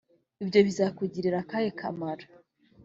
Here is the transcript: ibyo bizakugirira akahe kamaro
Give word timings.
ibyo 0.43 0.59
bizakugirira 0.67 1.37
akahe 1.43 1.69
kamaro 1.79 2.25